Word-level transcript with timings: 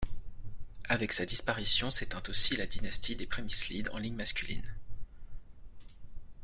Avec 0.85 1.13
sa 1.13 1.27
disparition 1.27 1.91
s’éteint 1.91 2.23
aussi 2.27 2.55
la 2.55 2.65
dynastie 2.65 3.15
des 3.15 3.27
Přemyslides 3.27 3.91
en 3.91 3.99
ligne 3.99 4.15
masculine. 4.15 4.67